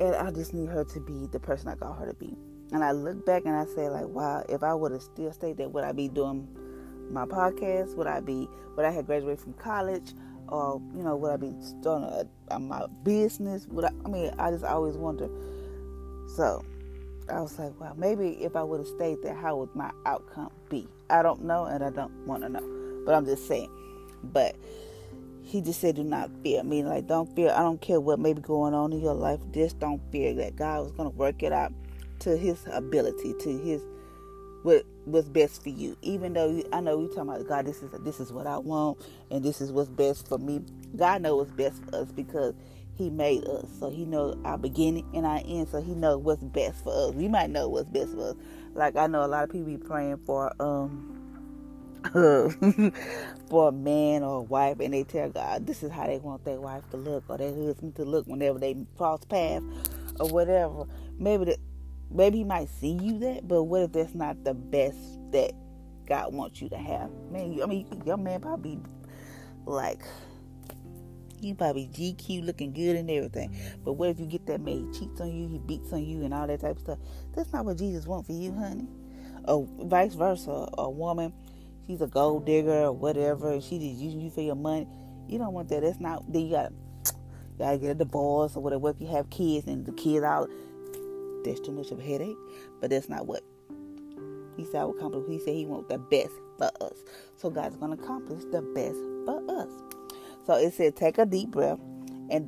And 0.00 0.14
I 0.14 0.30
just 0.30 0.54
need 0.54 0.68
her 0.68 0.84
to 0.84 1.00
be 1.00 1.26
the 1.26 1.40
person 1.40 1.68
I 1.68 1.74
got 1.74 1.98
her 1.98 2.06
to 2.06 2.14
be. 2.14 2.36
And 2.72 2.84
I 2.84 2.92
look 2.92 3.26
back 3.26 3.44
and 3.44 3.56
I 3.56 3.64
say, 3.64 3.88
like, 3.88 4.06
wow, 4.06 4.44
if 4.48 4.62
I 4.62 4.74
would 4.74 4.92
have 4.92 5.02
still 5.02 5.32
stayed 5.32 5.56
there, 5.56 5.68
would 5.68 5.84
I 5.84 5.92
be 5.92 6.08
doing 6.08 6.46
my 7.10 7.24
podcast? 7.24 7.96
Would 7.96 8.06
I 8.06 8.20
be, 8.20 8.48
would 8.76 8.84
I 8.84 8.90
have 8.90 9.06
graduated 9.06 9.40
from 9.40 9.54
college? 9.54 10.14
Or, 10.48 10.80
you 10.96 11.02
know, 11.02 11.16
would 11.16 11.30
I 11.30 11.36
be 11.36 11.52
starting 11.60 12.08
a, 12.08 12.54
a, 12.54 12.58
my 12.58 12.86
business? 13.02 13.66
Would 13.68 13.84
I, 13.84 13.90
I 14.04 14.08
mean, 14.08 14.32
I 14.38 14.50
just 14.50 14.64
always 14.64 14.96
wonder. 14.96 15.28
So 16.36 16.64
I 17.28 17.40
was 17.40 17.58
like, 17.58 17.78
well, 17.78 17.94
maybe 17.96 18.30
if 18.42 18.56
I 18.56 18.62
would 18.62 18.80
have 18.80 18.88
stayed 18.88 19.18
there, 19.22 19.34
how 19.34 19.56
would 19.56 19.74
my 19.74 19.90
outcome 20.06 20.50
be? 20.70 20.88
I 21.10 21.22
don't 21.22 21.44
know 21.44 21.64
and 21.64 21.84
I 21.84 21.90
don't 21.90 22.26
want 22.26 22.42
to 22.44 22.48
know. 22.48 23.02
But 23.04 23.14
I'm 23.14 23.26
just 23.26 23.46
saying. 23.46 23.70
But 24.22 24.56
he 25.42 25.60
just 25.60 25.80
said, 25.80 25.96
do 25.96 26.04
not 26.04 26.30
fear. 26.42 26.60
I 26.60 26.62
mean, 26.62 26.86
like, 26.86 27.06
don't 27.06 27.34
fear. 27.34 27.52
I 27.54 27.60
don't 27.60 27.80
care 27.80 28.00
what 28.00 28.18
may 28.18 28.32
be 28.32 28.40
going 28.40 28.74
on 28.74 28.92
in 28.92 29.00
your 29.00 29.14
life. 29.14 29.40
Just 29.52 29.78
don't 29.78 30.00
fear 30.10 30.34
that 30.34 30.56
God 30.56 30.82
was 30.82 30.92
going 30.92 31.10
to 31.10 31.16
work 31.16 31.42
it 31.42 31.52
out 31.52 31.72
to 32.20 32.36
his 32.36 32.66
ability, 32.72 33.34
to 33.40 33.58
his 33.58 33.82
what 34.62 34.84
what's 35.04 35.28
best 35.28 35.62
for 35.62 35.70
you. 35.70 35.96
Even 36.02 36.34
though 36.34 36.62
I 36.72 36.80
know 36.80 36.98
we 36.98 37.08
talking 37.08 37.22
about 37.30 37.48
God, 37.48 37.66
this 37.66 37.82
is 37.82 37.90
this 38.00 38.20
is 38.20 38.32
what 38.32 38.46
I 38.46 38.58
want, 38.58 38.98
and 39.30 39.44
this 39.44 39.60
is 39.60 39.72
what's 39.72 39.90
best 39.90 40.28
for 40.28 40.38
me. 40.38 40.62
God 40.96 41.22
knows 41.22 41.38
what's 41.38 41.52
best 41.52 41.84
for 41.84 42.02
us 42.02 42.12
because 42.12 42.54
He 42.94 43.10
made 43.10 43.44
us, 43.46 43.66
so 43.78 43.90
He 43.90 44.04
knows 44.04 44.36
our 44.44 44.58
beginning 44.58 45.06
and 45.14 45.26
our 45.26 45.40
end. 45.44 45.68
So 45.68 45.80
He 45.80 45.94
knows 45.94 46.22
what's 46.22 46.44
best 46.44 46.84
for 46.84 47.08
us. 47.08 47.14
We 47.14 47.28
might 47.28 47.50
know 47.50 47.68
what's 47.68 47.90
best 47.90 48.14
for 48.14 48.30
us. 48.30 48.36
Like 48.74 48.96
I 48.96 49.06
know 49.06 49.24
a 49.24 49.28
lot 49.28 49.44
of 49.44 49.50
people 49.50 49.66
be 49.66 49.78
praying 49.78 50.18
for 50.26 50.52
um 50.60 51.14
for 53.50 53.68
a 53.68 53.72
man 53.72 54.22
or 54.22 54.38
a 54.38 54.42
wife 54.42 54.78
and 54.80 54.94
they 54.94 55.04
tell 55.04 55.28
God 55.30 55.66
this 55.66 55.82
is 55.82 55.90
how 55.90 56.06
they 56.06 56.18
want 56.18 56.44
their 56.44 56.60
wife 56.60 56.88
to 56.90 56.96
look 56.96 57.24
or 57.28 57.38
their 57.38 57.54
husband 57.54 57.96
to 57.96 58.04
look 58.04 58.26
whenever 58.26 58.58
they 58.58 58.76
cross 58.96 59.24
paths 59.24 59.64
or 60.20 60.28
whatever. 60.28 60.84
Maybe 61.18 61.46
that 61.46 61.58
maybe 62.10 62.38
he 62.38 62.44
might 62.44 62.68
see 62.68 62.92
you 62.92 63.18
that, 63.20 63.48
but 63.48 63.64
what 63.64 63.82
if 63.82 63.92
that's 63.92 64.14
not 64.14 64.44
the 64.44 64.54
best 64.54 64.98
that 65.32 65.52
God 66.06 66.34
wants 66.34 66.62
you 66.62 66.68
to 66.70 66.78
have? 66.78 67.10
Man, 67.30 67.60
I 67.62 67.66
mean, 67.66 68.02
your 68.06 68.16
man 68.16 68.40
probably 68.40 68.80
like 69.66 70.00
You 71.40 71.54
probably 71.54 71.86
GQ 71.92 72.44
looking 72.44 72.72
good 72.72 72.96
and 72.96 73.10
everything. 73.10 73.56
But 73.84 73.92
what 73.94 74.10
if 74.10 74.18
you 74.18 74.26
get 74.26 74.46
that 74.46 74.60
man? 74.60 74.92
He 74.92 75.00
cheats 75.00 75.20
on 75.20 75.30
you, 75.30 75.48
he 75.48 75.58
beats 75.58 75.92
on 75.92 76.04
you, 76.04 76.24
and 76.24 76.34
all 76.34 76.46
that 76.46 76.60
type 76.60 76.76
of 76.76 76.82
stuff. 76.82 76.98
That's 77.34 77.52
not 77.52 77.64
what 77.64 77.78
Jesus 77.78 78.06
wants 78.06 78.26
for 78.26 78.32
you, 78.32 78.52
honey. 78.52 78.88
Or 79.44 79.68
vice 79.82 80.14
versa. 80.14 80.68
A 80.76 80.90
woman, 80.90 81.32
she's 81.86 82.00
a 82.00 82.08
gold 82.08 82.44
digger 82.44 82.84
or 82.84 82.92
whatever, 82.92 83.52
and 83.52 83.62
she 83.62 83.78
just 83.78 84.00
using 84.00 84.20
you 84.20 84.30
for 84.30 84.40
your 84.40 84.56
money. 84.56 84.88
You 85.28 85.38
don't 85.38 85.52
want 85.52 85.68
that. 85.68 85.82
That's 85.82 86.00
not. 86.00 86.30
Then 86.32 86.46
you 86.46 86.50
gotta, 86.50 86.72
you 86.72 87.58
gotta 87.58 87.78
get 87.78 87.90
a 87.90 87.94
divorce 87.94 88.56
or 88.56 88.62
whatever. 88.62 88.90
If 88.90 89.00
you 89.00 89.06
have 89.08 89.30
kids 89.30 89.66
and 89.68 89.86
the 89.86 89.92
kids 89.92 90.24
out, 90.24 90.50
that's 91.44 91.60
too 91.60 91.72
much 91.72 91.90
of 91.90 91.98
a 91.98 92.02
headache. 92.02 92.36
But 92.80 92.90
that's 92.90 93.08
not 93.08 93.26
what 93.26 93.42
he 94.56 94.64
said. 94.64 94.82
I 94.82 94.84
would 94.84 94.96
accomplish. 94.96 95.24
He 95.28 95.38
said 95.38 95.54
he 95.54 95.66
wants 95.66 95.88
the 95.88 95.98
best 95.98 96.34
for 96.58 96.70
us. 96.80 97.04
So 97.36 97.50
God's 97.50 97.76
gonna 97.76 97.94
accomplish 97.94 98.44
the 98.50 98.62
best 98.62 98.98
for 99.24 99.42
us. 99.60 99.70
So 100.46 100.54
it 100.54 100.72
said, 100.74 100.96
take 100.96 101.18
a 101.18 101.26
deep 101.26 101.50
breath 101.50 101.78
and 102.30 102.46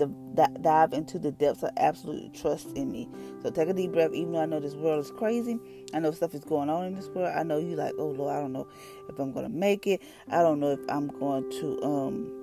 dive 0.62 0.92
into 0.92 1.18
the 1.18 1.30
depths 1.32 1.62
of 1.62 1.70
absolute 1.76 2.34
trust 2.34 2.68
in 2.76 2.90
me. 2.90 3.08
So 3.42 3.50
take 3.50 3.68
a 3.68 3.72
deep 3.72 3.92
breath, 3.92 4.12
even 4.12 4.32
though 4.32 4.40
I 4.40 4.46
know 4.46 4.60
this 4.60 4.74
world 4.74 5.04
is 5.04 5.10
crazy. 5.10 5.58
I 5.94 6.00
know 6.00 6.10
stuff 6.10 6.34
is 6.34 6.44
going 6.44 6.68
on 6.68 6.86
in 6.86 6.94
this 6.94 7.08
world. 7.08 7.32
I 7.34 7.42
know 7.42 7.58
you 7.58 7.76
like, 7.76 7.94
oh 7.98 8.08
Lord, 8.08 8.34
I 8.34 8.40
don't 8.40 8.52
know 8.52 8.66
if 9.08 9.18
I'm 9.18 9.32
gonna 9.32 9.48
make 9.48 9.86
it. 9.86 10.02
I 10.30 10.42
don't 10.42 10.60
know 10.60 10.72
if 10.72 10.80
I'm 10.88 11.08
going 11.08 11.50
to 11.60 11.82
um 11.82 12.39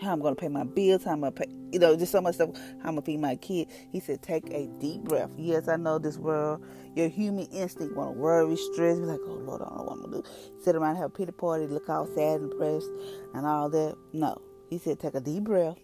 how 0.00 0.12
I'm 0.12 0.20
gonna 0.20 0.34
pay 0.36 0.48
my 0.48 0.64
bills, 0.64 1.04
how 1.04 1.12
I'm 1.12 1.20
gonna 1.20 1.32
pay 1.32 1.46
you 1.72 1.80
know, 1.80 1.96
just 1.96 2.12
so 2.12 2.20
much 2.20 2.36
stuff, 2.36 2.50
how 2.54 2.88
I'm 2.88 2.94
gonna 2.94 3.02
feed 3.02 3.18
my 3.18 3.34
kid. 3.34 3.68
He 3.90 3.98
said, 3.98 4.22
take 4.22 4.48
a 4.50 4.68
deep 4.80 5.02
breath. 5.02 5.30
Yes, 5.36 5.66
I 5.68 5.76
know 5.76 5.98
this 5.98 6.18
world, 6.18 6.64
your 6.94 7.08
human 7.08 7.46
instinct 7.46 7.96
wanna 7.96 8.12
worry, 8.12 8.56
stress, 8.56 8.98
be 8.98 9.06
like, 9.06 9.20
oh 9.26 9.32
Lord, 9.32 9.60
I 9.62 9.64
don't 9.64 9.78
know 9.78 9.82
what 9.84 9.92
I'm 9.92 10.02
gonna 10.02 10.22
do. 10.22 10.28
Sit 10.62 10.76
around 10.76 10.96
have 10.96 11.06
a 11.06 11.08
pity 11.10 11.32
party, 11.32 11.66
look 11.66 11.88
all 11.88 12.06
sad 12.06 12.40
and 12.40 12.50
depressed 12.50 12.88
and 13.34 13.44
all 13.44 13.68
that. 13.70 13.96
No. 14.12 14.40
He 14.70 14.78
said, 14.78 15.00
take 15.00 15.14
a 15.14 15.20
deep 15.20 15.44
breath 15.44 15.78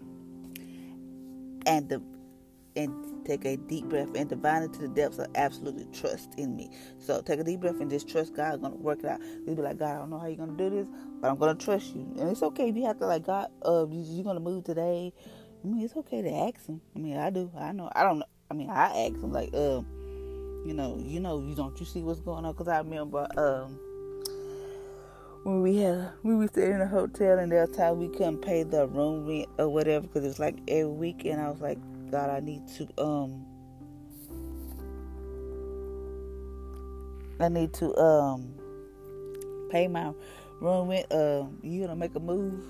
and 1.67 1.88
the 1.88 2.02
and 2.76 3.26
take 3.26 3.44
a 3.44 3.56
deep 3.56 3.84
breath 3.86 4.08
and 4.14 4.28
divine 4.28 4.62
into 4.62 4.80
the 4.80 4.88
depths 4.88 5.18
of 5.18 5.28
absolutely 5.34 5.86
trust 5.92 6.34
in 6.36 6.56
me. 6.56 6.70
So 6.98 7.20
take 7.20 7.40
a 7.40 7.44
deep 7.44 7.60
breath 7.60 7.80
and 7.80 7.90
just 7.90 8.08
trust 8.08 8.34
God 8.34 8.60
gonna 8.60 8.76
work 8.76 9.00
it 9.00 9.06
out. 9.06 9.20
You 9.46 9.54
be 9.54 9.62
like, 9.62 9.78
God, 9.78 9.96
I 9.96 9.98
don't 9.98 10.10
know 10.10 10.18
how 10.18 10.26
you're 10.26 10.36
gonna 10.36 10.56
do 10.56 10.70
this, 10.70 10.86
but 11.20 11.30
I'm 11.30 11.36
gonna 11.36 11.54
trust 11.54 11.94
you. 11.94 12.02
And 12.18 12.30
it's 12.30 12.42
okay 12.42 12.68
if 12.68 12.76
you 12.76 12.84
have 12.86 12.98
to 12.98 13.06
like 13.06 13.24
God, 13.24 13.50
uh, 13.64 13.86
you, 13.90 14.20
are 14.20 14.24
gonna 14.24 14.40
move 14.40 14.64
today. 14.64 15.12
I 15.62 15.66
mean, 15.66 15.84
it's 15.84 15.96
okay 15.96 16.22
to 16.22 16.30
ask 16.30 16.66
him. 16.66 16.80
I 16.96 16.98
mean, 16.98 17.16
I 17.16 17.30
do. 17.30 17.50
I 17.56 17.72
know. 17.72 17.90
I 17.94 18.02
don't 18.02 18.20
know. 18.20 18.26
I 18.50 18.54
mean, 18.54 18.70
I 18.70 19.06
ask 19.06 19.14
him 19.14 19.32
like, 19.32 19.54
um, 19.54 19.86
you 20.66 20.74
know, 20.74 20.98
you 20.98 21.20
know, 21.20 21.40
you 21.40 21.54
don't 21.54 21.78
you 21.78 21.86
see 21.86 22.02
what's 22.02 22.20
going 22.20 22.44
on? 22.44 22.54
Cause 22.54 22.68
I 22.68 22.78
remember, 22.78 23.26
um 23.36 23.78
when 25.42 25.62
we 25.62 25.76
had 25.76 26.12
we 26.22 26.34
were 26.34 26.46
staying 26.48 26.72
in 26.72 26.80
a 26.82 26.86
hotel 26.86 27.38
and 27.38 27.50
was 27.50 27.66
time 27.66 27.98
we 27.98 28.08
couldn't 28.08 28.42
pay 28.42 28.62
the 28.62 28.86
room 28.88 29.26
rent 29.26 29.48
or 29.58 29.68
whatever 29.70 30.06
because 30.06 30.22
it 30.22 30.28
was 30.28 30.38
like 30.38 30.58
every 30.68 30.92
week 30.92 31.24
and 31.24 31.40
I 31.40 31.48
was 31.48 31.60
like, 31.60 31.78
God, 32.11 32.31
I 32.31 32.40
need 32.40 32.67
to 32.76 33.02
um 33.02 33.47
I 37.38 37.49
need 37.49 37.73
to 37.75 37.97
um 37.97 38.55
pay 39.71 39.88
my 39.88 40.12
room 40.61 40.88
rent. 40.88 41.11
Uh, 41.11 41.47
you 41.62 41.81
gonna 41.83 41.97
make 41.97 42.14
a 42.14 42.21
move? 42.21 42.61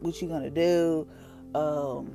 What 0.00 0.20
you 0.20 0.28
gonna 0.28 0.50
do? 0.50 1.08
Um, 1.54 2.12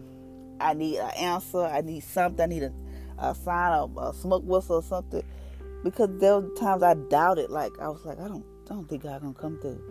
I 0.60 0.74
need 0.74 1.00
an 1.00 1.12
answer. 1.12 1.64
I 1.64 1.82
need 1.82 2.04
something. 2.04 2.44
I 2.44 2.46
need 2.46 2.64
a, 2.64 2.74
a 3.18 3.36
sign, 3.36 3.72
a, 3.72 4.00
a 4.00 4.14
smoke 4.14 4.44
whistle 4.46 4.78
or 4.78 4.84
something 4.84 5.24
because 5.84 6.10
there 6.20 6.40
were 6.40 6.50
times 6.56 6.84
I 6.84 6.94
doubted. 6.94 7.50
Like 7.50 7.72
I 7.80 7.90
was 7.90 8.06
like, 8.06 8.20
I 8.20 8.28
don't, 8.28 8.46
I 8.70 8.74
don't 8.76 8.88
think 8.88 9.04
God 9.04 9.22
gonna 9.22 9.34
come 9.34 9.60
through. 9.60 9.82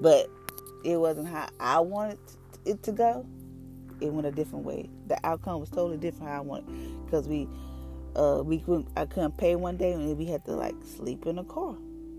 But 0.00 0.28
it 0.84 0.96
wasn't 0.98 1.28
how 1.28 1.48
I 1.58 1.80
wanted 1.80 2.18
it 2.64 2.82
to 2.84 2.92
go. 2.92 3.26
It 4.00 4.12
went 4.12 4.26
a 4.26 4.30
different 4.30 4.64
way. 4.64 4.88
The 5.06 5.18
outcome 5.24 5.60
was 5.60 5.70
totally 5.70 5.98
different 5.98 6.30
how 6.30 6.38
I 6.38 6.40
wanted 6.40 7.04
because 7.04 7.28
we, 7.28 7.48
uh, 8.16 8.42
we 8.44 8.58
couldn't. 8.58 8.88
I 8.96 9.06
couldn't 9.06 9.36
pay 9.36 9.56
one 9.56 9.76
day, 9.76 9.92
and 9.92 10.16
we 10.16 10.24
had 10.26 10.44
to 10.46 10.52
like 10.52 10.74
sleep 10.96 11.26
in 11.26 11.38
a 11.38 11.44
car. 11.44 11.74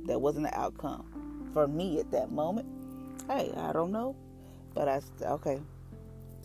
That 0.06 0.20
wasn't 0.20 0.46
the 0.46 0.58
outcome 0.58 1.50
for 1.54 1.68
me 1.68 2.00
at 2.00 2.12
that 2.12 2.32
moment. 2.32 2.68
Hey, 3.28 3.52
I 3.56 3.72
don't 3.72 3.92
know, 3.92 4.16
but 4.74 4.88
I 4.88 5.02
okay, 5.22 5.60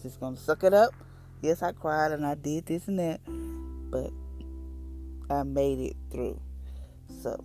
just 0.03 0.21
gonna 0.21 0.37
suck 0.37 0.65
it 0.65 0.75
up. 0.75 0.95
Yes, 1.43 1.63
I 1.63 1.73
cried 1.73 2.13
and 2.13 2.27
I 2.27 2.35
did 2.35 2.67
this 2.67 2.89
and 2.89 2.99
that, 2.99 3.21
but 3.91 4.11
I 5.31 5.43
made 5.43 5.79
it 5.79 5.97
through. 6.11 6.41
So 7.23 7.43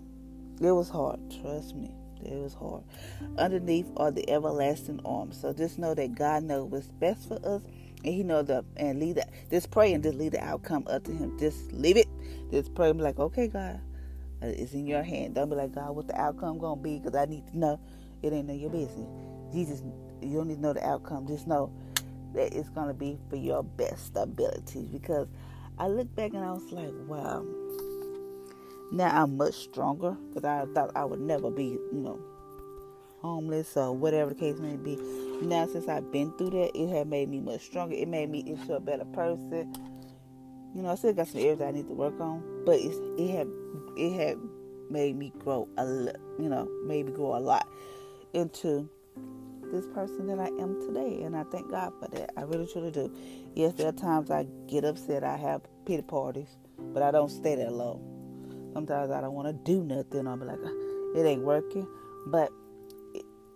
it 0.62 0.72
was 0.72 0.90
hard, 0.90 1.20
trust 1.42 1.76
me. 1.76 1.92
It 2.24 2.34
was 2.34 2.54
hard. 2.54 2.84
Underneath 3.38 3.90
are 3.98 4.12
the 4.12 4.30
everlasting 4.30 5.02
arms. 5.06 5.40
So 5.42 5.54
just 5.54 5.80
know 5.80 5.94
that 5.94 6.16
God 6.16 6.44
knows 6.44 6.70
what's 6.70 6.88
best 6.88 7.28
for 7.28 7.40
us, 7.44 7.62
and 8.04 8.14
He 8.14 8.24
knows 8.24 8.48
the 8.48 8.66
and 8.78 9.00
leave 9.00 9.16
that 9.16 9.30
just 9.50 9.72
pray 9.72 9.94
and 9.94 10.04
just 10.04 10.18
leave 10.18 10.32
the 10.32 10.44
outcome 10.44 10.86
up 10.90 11.04
to 11.06 11.12
Him. 11.12 11.38
Just 11.40 11.72
leave 11.72 11.98
it. 11.98 12.08
Just 12.52 12.74
pray 12.76 12.90
and 12.90 12.98
be 12.98 13.04
like, 13.04 13.20
okay, 13.20 13.48
God, 13.48 13.80
uh, 14.42 14.48
it's 14.48 14.74
in 14.74 14.86
Your 14.86 15.04
hand. 15.04 15.36
Don't 15.36 15.50
be 15.50 15.56
like, 15.56 15.74
God, 15.74 15.96
what 15.96 16.08
the 16.08 16.20
outcome 16.20 16.58
gonna 16.60 16.82
be? 16.82 17.00
Because 17.00 17.16
I 17.16 17.26
need 17.26 17.48
to 17.48 17.58
know. 17.58 17.80
It 18.22 18.34
ain't 18.34 18.50
of 18.52 18.56
your 18.56 18.70
business. 18.70 19.10
Jesus, 19.52 19.82
you 20.22 20.38
don't 20.38 20.48
need 20.48 20.56
to 20.56 20.62
know 20.62 20.74
the 20.74 20.88
outcome. 20.88 21.26
Just 21.28 21.48
know 21.48 21.74
that 22.34 22.54
it's 22.54 22.70
gonna 22.70 22.94
be 22.94 23.18
for 23.30 23.36
your 23.36 23.64
best 23.64 24.16
abilities. 24.16 24.88
Because 24.90 25.28
I 25.80 25.88
look 25.88 26.14
back 26.16 26.34
and 26.34 26.46
I 26.46 26.52
was 26.52 26.72
like, 26.72 26.94
wow 27.08 27.44
now 28.92 29.24
I'm 29.24 29.38
much 29.38 29.56
stronger 29.56 30.12
because 30.12 30.44
I 30.44 30.66
thought 30.74 30.92
I 30.96 31.06
would 31.06 31.22
never 31.22 31.50
be, 31.50 31.64
you 31.64 31.90
know, 31.94 32.20
homeless 33.22 33.78
or 33.78 33.94
whatever 33.94 34.34
the 34.34 34.36
case 34.36 34.60
may 34.60 34.76
be. 34.76 34.96
Now, 35.42 35.66
since 35.66 35.88
I've 35.88 36.12
been 36.12 36.32
through 36.38 36.52
that, 36.52 36.72
it 36.76 36.90
had 36.90 37.08
made 37.08 37.30
me 37.30 37.40
much 37.40 37.62
stronger. 37.62 37.96
It 37.96 38.08
made 38.08 38.30
me 38.30 38.44
into 38.46 38.76
a 38.76 38.80
better 38.80 39.06
person. 39.06 39.74
You 40.76 40.84
know, 40.84 40.90
I 40.90 40.96
still 40.96 41.14
got 41.14 41.28
some 41.28 41.42
areas 41.42 41.62
I 41.62 41.72
need 41.72 41.88
to 41.88 41.94
work 41.94 42.20
on, 42.22 42.64
but 42.66 42.80
it's, 42.80 42.98
it 43.20 43.36
had 43.36 43.48
it 43.98 44.14
had 44.14 44.38
made 44.90 45.18
me 45.18 45.34
grow 45.40 45.68
a. 45.78 45.84
You 46.40 46.50
know, 46.50 46.70
made 46.86 47.08
me 47.08 47.12
grow 47.12 47.36
a 47.36 47.40
lot 47.40 47.68
into 48.34 48.88
this 49.72 49.86
person 49.88 50.28
that 50.28 50.40
I 50.40 50.48
am 50.62 50.80
today, 50.86 51.24
and 51.24 51.36
I 51.36 51.44
thank 51.46 51.72
God 51.72 51.92
for 52.00 52.08
that. 52.10 52.32
I 52.38 52.42
really 52.44 52.68
truly 52.68 52.92
do. 52.92 53.12
Yes, 53.56 53.74
there 53.74 53.88
are 53.88 53.94
times 53.94 54.30
I 54.30 54.46
get 54.68 54.86
upset. 54.86 55.24
I 55.24 55.38
have 55.38 55.62
pity 55.86 56.04
parties, 56.04 56.58
but 56.78 57.02
I 57.02 57.12
don't 57.12 57.30
stay 57.30 57.56
that 57.56 57.74
long. 57.74 58.00
Sometimes 58.74 59.12
I 59.12 59.22
don't 59.22 59.34
want 59.34 59.48
to 59.48 59.54
do 59.54 59.84
nothing. 59.84 60.28
I'll 60.28 60.38
be 60.38 60.46
like, 60.46 60.60
ah, 60.64 61.20
it 61.20 61.26
ain't 61.26 61.44
working. 61.44 61.88
But 62.28 62.52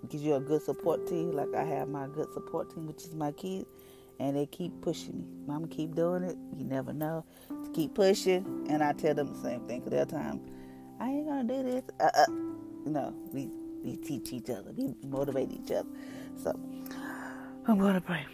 gives 0.10 0.24
you 0.24 0.36
a 0.36 0.40
good 0.40 0.62
support 0.62 1.08
team. 1.08 1.32
Like 1.32 1.54
I 1.56 1.64
have 1.64 1.90
my 1.90 2.08
good 2.08 2.32
support 2.34 2.74
team, 2.74 2.88
which 2.88 3.04
is 3.04 3.16
my 3.16 3.32
kids. 3.32 3.66
And 4.20 4.36
they 4.36 4.46
keep 4.46 4.82
pushing 4.82 5.18
me. 5.18 5.26
Mama, 5.46 5.68
keep 5.68 5.94
doing 5.94 6.24
it. 6.24 6.38
You 6.58 6.64
never 6.64 6.94
know. 6.94 7.26
Keep 7.74 7.96
pushing. 7.96 8.66
And 8.70 8.82
I 8.82 8.94
tell 8.94 9.14
them 9.14 9.34
the 9.34 9.42
same 9.42 9.68
thing. 9.68 9.80
Because 9.80 9.92
there 9.92 10.02
are 10.04 10.06
times, 10.06 10.42
I 11.00 11.10
ain't 11.10 11.48
to 11.48 11.54
do 11.54 11.64
this. 11.64 11.84
Uh, 12.00 12.10
uh. 12.16 12.26
No, 12.86 13.14
we, 13.34 13.50
we 13.84 13.98
teach 13.98 14.32
each 14.32 14.50
other. 14.50 14.72
We 14.72 14.94
motivate 15.04 15.52
each 15.52 15.72
other. 15.72 15.90
So 16.42 16.58
I'm 17.68 17.80
to 17.80 18.02
pray. 18.02 18.26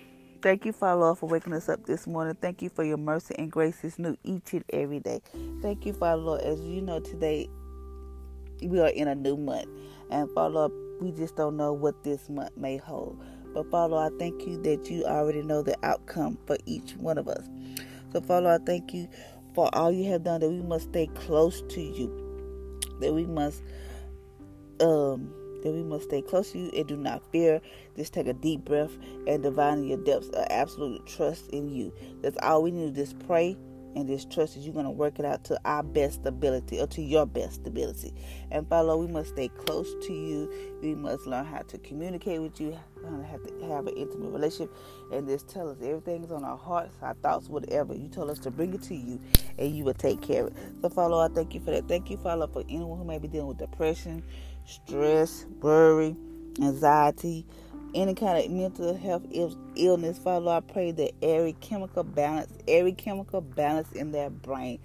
Thank 0.41 0.65
you, 0.65 0.73
Father 0.73 1.01
Lord, 1.01 1.19
for 1.19 1.29
waking 1.29 1.53
us 1.53 1.69
up 1.69 1.85
this 1.85 2.07
morning. 2.07 2.35
Thank 2.41 2.61
you 2.61 2.69
for 2.69 2.83
your 2.83 2.97
mercy 2.97 3.35
and 3.37 3.51
grace 3.51 3.83
is 3.83 3.99
new 3.99 4.17
each 4.23 4.53
and 4.53 4.65
every 4.73 4.99
day. 4.99 5.21
Thank 5.61 5.85
you, 5.85 5.93
Father 5.93 6.21
Lord. 6.21 6.41
As 6.41 6.59
you 6.61 6.81
know, 6.81 6.99
today 6.99 7.47
we 8.63 8.79
are 8.79 8.89
in 8.89 9.07
a 9.07 9.15
new 9.15 9.37
month. 9.37 9.67
And 10.09 10.29
Father 10.31 10.55
Lord, 10.55 10.71
we 11.01 11.11
just 11.11 11.35
don't 11.35 11.57
know 11.57 11.73
what 11.73 12.03
this 12.03 12.29
month 12.29 12.55
may 12.55 12.77
hold. 12.77 13.21
But 13.53 13.69
Father 13.71 13.95
I 13.95 14.09
thank 14.19 14.47
you 14.47 14.61
that 14.61 14.89
you 14.89 15.03
already 15.03 15.41
know 15.41 15.61
the 15.63 15.75
outcome 15.83 16.37
for 16.45 16.57
each 16.65 16.93
one 16.95 17.17
of 17.17 17.27
us. 17.27 17.49
So 18.13 18.21
Father 18.21 18.49
I 18.49 18.59
thank 18.59 18.93
you 18.93 19.09
for 19.53 19.69
all 19.73 19.91
you 19.91 20.09
have 20.11 20.23
done 20.23 20.39
that 20.41 20.49
we 20.49 20.61
must 20.61 20.85
stay 20.89 21.07
close 21.07 21.61
to 21.69 21.81
you. 21.81 22.79
That 22.99 23.13
we 23.13 23.25
must 23.25 23.63
um 24.79 25.33
that 25.63 25.71
we 25.71 25.83
must 25.83 26.05
stay 26.05 26.21
close 26.21 26.51
to 26.51 26.59
you 26.59 26.71
and 26.75 26.87
do 26.87 26.95
not 26.95 27.23
fear. 27.31 27.61
Just 27.95 28.13
take 28.13 28.27
a 28.27 28.33
deep 28.33 28.63
breath 28.63 28.95
and 29.27 29.43
divine 29.43 29.79
in 29.79 29.87
your 29.87 30.03
depths 30.03 30.29
of 30.29 30.45
absolute 30.49 31.05
trust 31.05 31.49
in 31.49 31.69
you. 31.69 31.91
That's 32.21 32.37
all 32.41 32.63
we 32.63 32.71
need 32.71 32.95
just 32.95 33.19
pray 33.27 33.57
and 33.95 34.07
just 34.07 34.31
trust 34.31 34.55
that 34.55 34.61
you're 34.61 34.73
going 34.73 34.85
to 34.85 34.91
work 34.91 35.19
it 35.19 35.25
out 35.25 35.43
to 35.45 35.59
our 35.65 35.83
best 35.83 36.25
ability 36.25 36.79
or 36.79 36.87
to 36.87 37.01
your 37.01 37.25
best 37.25 37.65
ability. 37.67 38.13
And 38.51 38.67
Father, 38.67 38.95
we 38.95 39.07
must 39.07 39.29
stay 39.29 39.49
close 39.49 39.93
to 40.07 40.13
you. 40.13 40.51
We 40.81 40.95
must 40.95 41.27
learn 41.27 41.45
how 41.45 41.59
to 41.59 41.77
communicate 41.79 42.41
with 42.41 42.59
you, 42.59 42.77
learn 43.03 43.23
how 43.23 43.37
to 43.37 43.67
have 43.67 43.87
an 43.87 43.95
intimate 43.95 44.31
relationship, 44.31 44.73
and 45.11 45.27
just 45.27 45.47
tell 45.47 45.69
us 45.69 45.77
everything's 45.81 46.31
on 46.31 46.43
our 46.43 46.57
hearts, 46.57 46.95
our 47.01 47.13
thoughts, 47.15 47.49
whatever. 47.49 47.93
You 47.93 48.07
told 48.07 48.29
us 48.29 48.39
to 48.39 48.51
bring 48.51 48.73
it 48.73 48.81
to 48.83 48.95
you, 48.95 49.19
and 49.57 49.75
you 49.75 49.83
will 49.83 49.93
take 49.93 50.21
care 50.21 50.47
of 50.47 50.47
it. 50.47 50.53
So, 50.81 50.89
Father, 50.89 51.15
I 51.15 51.27
thank 51.33 51.53
you 51.53 51.59
for 51.59 51.71
that. 51.71 51.87
Thank 51.87 52.09
you, 52.09 52.17
Father, 52.17 52.47
for 52.47 52.63
anyone 52.69 52.97
who 52.97 53.03
may 53.03 53.19
be 53.19 53.27
dealing 53.27 53.47
with 53.47 53.57
depression, 53.57 54.23
stress, 54.65 55.45
worry, 55.61 56.15
anxiety, 56.61 57.45
any 57.93 58.15
kind 58.15 58.43
of 58.43 58.51
mental 58.51 58.95
health 58.95 59.23
illness, 59.75 60.17
Father, 60.19 60.49
I 60.49 60.59
pray 60.61 60.91
that 60.91 61.11
every 61.21 61.53
chemical 61.53 62.03
balance, 62.03 62.51
every 62.67 62.93
chemical 62.93 63.41
balance 63.41 63.91
in 63.91 64.11
their 64.11 64.29
brain 64.29 64.79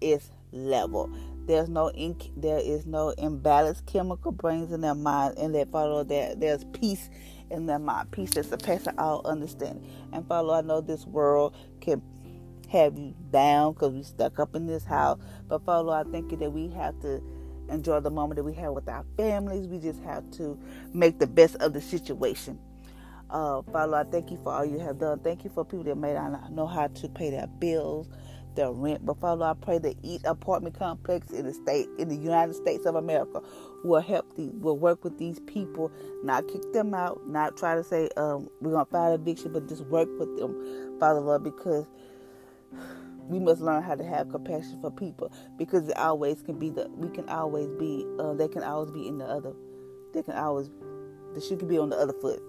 is 0.00 0.30
level. 0.52 1.10
There's 1.46 1.68
no 1.68 1.90
ink, 1.90 2.30
there 2.36 2.58
is 2.58 2.86
no 2.86 3.14
imbalanced 3.18 3.86
chemical 3.86 4.32
brains 4.32 4.72
in 4.72 4.80
their 4.80 4.94
mind, 4.94 5.38
and 5.38 5.54
that 5.54 5.70
Father, 5.70 6.04
that 6.04 6.40
there's 6.40 6.64
peace 6.72 7.10
in 7.50 7.66
their 7.66 7.78
mind, 7.78 8.10
peace 8.10 8.30
that 8.30 8.46
surpasses 8.46 8.88
all 8.98 9.22
understanding. 9.24 9.88
And 10.12 10.26
Father, 10.26 10.52
I 10.52 10.60
know 10.62 10.80
this 10.80 11.06
world 11.06 11.54
can 11.80 12.02
have 12.68 12.96
you 12.96 13.14
down 13.30 13.74
because 13.74 13.92
we 13.92 14.02
stuck 14.02 14.38
up 14.38 14.54
in 14.54 14.66
this 14.66 14.84
house. 14.84 15.18
But 15.48 15.64
Father, 15.64 15.90
I 15.90 16.04
thank 16.04 16.30
you 16.30 16.38
that 16.38 16.50
we 16.50 16.68
have 16.70 16.98
to 17.02 17.22
enjoy 17.72 18.00
the 18.00 18.10
moment 18.10 18.36
that 18.36 18.44
we 18.44 18.54
have 18.54 18.74
with 18.74 18.88
our 18.88 19.04
families. 19.16 19.68
We 19.68 19.78
just 19.80 20.02
have 20.04 20.30
to 20.32 20.58
make 20.94 21.18
the 21.20 21.28
best 21.28 21.56
of 21.56 21.74
the 21.74 21.82
situation. 21.82 22.58
Uh, 23.30 23.62
Father, 23.72 23.96
I 23.96 24.04
thank 24.04 24.30
you 24.30 24.38
for 24.42 24.52
all 24.52 24.64
you 24.64 24.78
have 24.80 24.98
done. 25.00 25.20
Thank 25.20 25.44
you 25.44 25.50
for 25.50 25.64
people 25.64 25.84
that 25.84 25.96
may 25.96 26.14
not 26.14 26.52
know 26.52 26.66
how 26.66 26.88
to 26.88 27.08
pay 27.10 27.30
their 27.30 27.48
bills, 27.48 28.08
their 28.56 28.72
rent. 28.72 29.06
But 29.06 29.20
Father, 29.20 29.44
I 29.46 29.54
pray 29.54 29.78
that 29.78 29.96
each 30.02 30.22
apartment 30.24 30.78
complex 30.78 31.30
in 31.32 31.46
the 31.46 31.54
state, 31.54 31.88
in 31.98 32.08
the 32.08 32.16
United 32.16 32.54
States 32.54 32.86
of 32.86 32.96
America, 32.96 33.42
will 33.84 34.00
help 34.00 34.36
these, 34.36 34.52
will 34.54 34.78
work 34.78 35.04
with 35.04 35.18
these 35.18 35.40
people, 35.40 35.92
not 36.24 36.48
kick 36.48 36.62
them 36.72 36.94
out, 36.94 37.20
not 37.28 37.56
try 37.56 37.74
to 37.74 37.84
say 37.84 38.08
um, 38.16 38.48
we're 38.60 38.72
gonna 38.72 38.86
file 38.86 39.14
eviction, 39.14 39.52
but 39.52 39.68
just 39.68 39.82
work 39.86 40.08
with 40.18 40.36
them, 40.38 40.98
Father 41.00 41.20
Lord, 41.20 41.44
because 41.44 41.86
we 43.28 43.38
must 43.38 43.60
learn 43.60 43.82
how 43.82 43.94
to 43.94 44.04
have 44.04 44.28
compassion 44.30 44.78
for 44.80 44.90
people 44.90 45.32
because 45.58 45.88
it 45.88 45.96
always 45.98 46.42
can 46.42 46.58
be 46.58 46.70
the 46.70 46.88
we 46.96 47.08
can 47.10 47.28
always 47.28 47.68
be 47.78 48.06
uh, 48.18 48.34
they 48.34 48.48
can 48.48 48.62
always 48.62 48.90
be 48.90 49.08
in 49.08 49.18
the 49.18 49.24
other 49.26 49.52
they 50.14 50.22
can 50.22 50.34
always 50.34 50.70
the 51.34 51.40
shoe 51.40 51.56
can 51.56 51.68
be 51.68 51.78
on 51.78 51.90
the 51.90 51.96
other 51.96 52.14
foot 52.14 52.42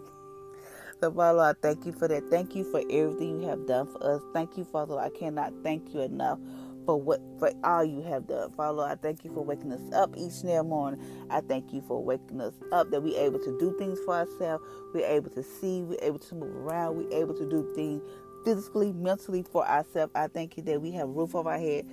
so, 1.02 1.12
Father, 1.12 1.42
I 1.42 1.54
thank 1.62 1.86
you 1.86 1.92
for 1.92 2.08
that. 2.08 2.30
Thank 2.30 2.56
you 2.56 2.64
for 2.72 2.80
everything 2.90 3.42
you 3.42 3.50
have 3.50 3.68
done 3.68 3.88
for 3.88 4.16
us. 4.16 4.22
Thank 4.34 4.58
you, 4.58 4.64
Father. 4.64 4.98
I 4.98 5.10
cannot 5.10 5.54
thank 5.64 5.94
you 5.94 6.02
enough 6.02 6.40
for 6.86 7.02
what 7.02 7.20
for 7.40 7.52
all 7.64 7.84
you 7.84 8.02
have 8.04 8.28
done. 8.28 8.52
Father, 8.54 8.84
I 8.84 8.96
thank 8.96 9.26
you 9.26 9.34
for 9.34 9.44
waking 9.44 9.74
us 9.74 9.94
up 9.94 10.16
each 10.18 10.42
and 10.42 10.52
every 10.52 10.70
morning. 10.70 11.02
I 11.30 11.42
thank 11.42 11.74
you 11.74 11.82
for 11.88 12.04
waking 12.04 12.42
us 12.42 12.54
up 12.72 12.90
that 12.92 13.02
we're 13.04 13.20
able 13.20 13.40
to 13.40 13.60
do 13.60 13.76
things 13.78 14.00
for 14.06 14.16
ourselves. 14.16 14.64
We're 14.94 15.06
able 15.06 15.30
to 15.32 15.44
see. 15.44 15.82
We're 15.84 16.00
able 16.02 16.20
to 16.20 16.36
move 16.36 16.56
around. 16.56 16.96
We're 16.98 17.22
able 17.22 17.34
to 17.36 17.50
do 17.50 17.70
things 17.76 18.02
physically, 18.46 18.94
mentally 18.94 19.44
for 19.44 19.68
ourselves. 19.68 20.12
I 20.16 20.28
thank 20.28 20.58
you 20.58 20.64
that 20.64 20.82
we 20.82 20.92
have 20.92 21.10
roof 21.10 21.36
over 21.36 21.50
our 21.50 21.60
head, 21.60 21.86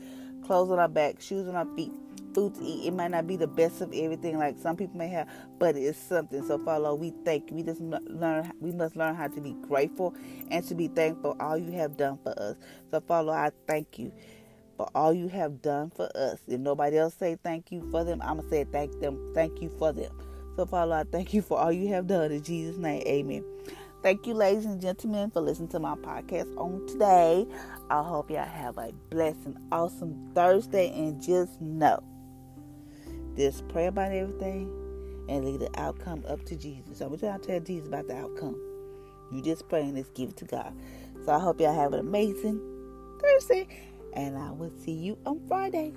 clothes 0.45 0.71
on 0.71 0.79
our 0.79 0.89
back, 0.89 1.21
shoes 1.21 1.49
on 1.49 1.57
our 1.57 1.67
feet 1.77 1.93
food 2.35 2.55
to 2.55 2.65
eat. 2.65 2.87
It 2.87 2.93
might 2.93 3.11
not 3.11 3.27
be 3.27 3.37
the 3.37 3.47
best 3.47 3.81
of 3.81 3.93
everything 3.93 4.39
like 4.39 4.57
some 4.59 4.77
people 4.77 4.97
may 4.97 5.09
have, 5.09 5.29
but 5.59 5.77
it's 5.77 5.99
something. 5.99 6.47
So, 6.47 6.59
Father, 6.59 6.95
we 6.95 7.13
thank 7.25 7.51
you. 7.51 7.57
We 7.57 7.63
just 7.63 7.81
learn. 7.81 8.53
We 8.61 8.73
must 8.73 8.97
learn 8.97 9.15
how 9.15 9.29
to 9.29 9.41
be 9.41 9.53
grateful 9.63 10.15
and 10.51 10.67
to 10.69 10.75
be 10.75 10.89
thankful 10.89 11.37
all 11.41 11.59
you 11.59 11.73
have 11.73 11.97
done 11.97 12.19
for 12.23 12.39
us. 12.41 12.57
So, 12.91 13.01
Father, 13.01 13.33
I 13.33 13.51
thank 13.67 13.99
you 13.99 14.13
for 14.77 14.89
all 14.95 15.13
you 15.13 15.29
have 15.29 15.63
done 15.63 15.91
for 15.91 16.09
us. 16.17 16.39
If 16.47 16.61
nobody 16.61 16.99
else 16.99 17.15
say 17.15 17.37
thank 17.43 17.71
you 17.73 17.89
for 17.91 18.05
them, 18.05 18.21
I'm 18.23 18.39
gonna 18.39 18.49
say 18.49 18.65
thank 18.65 18.99
them. 19.01 19.33
Thank 19.35 19.61
you 19.63 19.71
for 19.79 19.93
them. 19.93 20.13
So, 20.57 20.67
Father, 20.67 20.95
I 20.95 21.05
thank 21.05 21.33
you 21.33 21.43
for 21.43 21.59
all 21.59 21.73
you 21.73 21.89
have 21.89 22.07
done 22.07 22.33
in 22.33 22.43
Jesus' 22.43 22.77
name. 22.77 23.03
Amen. 23.07 23.45
Thank 24.03 24.27
you, 24.27 24.33
ladies 24.33 24.65
and 24.65 24.81
gentlemen, 24.81 25.31
for 25.31 25.43
listening 25.43 25.69
to 25.69 25.79
my 25.79 25.95
podcast 25.95 26.57
on 26.57 26.87
today. 26.87 27.47
I 27.91 28.03
hope 28.03 28.31
y'all 28.31 28.47
have 28.47 28.79
a 28.79 28.93
blessed 29.11 29.45
and 29.45 29.59
awesome 29.71 30.31
Thursday. 30.35 30.91
And 30.91 31.23
just 31.23 31.61
know 31.61 32.03
just 33.37 33.67
pray 33.69 33.87
about 33.87 34.13
everything 34.13 34.71
and 35.29 35.45
leave 35.45 35.61
the 35.61 35.71
outcome 35.81 36.25
up 36.29 36.45
to 36.45 36.57
Jesus. 36.57 36.99
So 36.99 37.15
trying 37.17 37.41
to 37.41 37.47
tell 37.47 37.61
Jesus 37.61 37.89
about 37.89 38.09
the 38.09 38.17
outcome. 38.17 38.59
You 39.33 39.43
just 39.43 39.69
pray 39.69 39.83
and 39.83 39.97
just 39.97 40.15
give 40.15 40.31
it 40.31 40.37
to 40.39 40.45
God. 40.45 40.73
So 41.25 41.33
I 41.33 41.39
hope 41.39 41.61
y'all 41.61 41.75
have 41.75 41.93
an 41.93 42.01
amazing 42.01 42.61
Thursday. 43.21 43.69
And 44.15 44.37
I 44.37 44.51
will 44.51 44.73
see 44.83 44.93
you 44.93 45.19
on 45.25 45.41
Friday. 45.47 45.93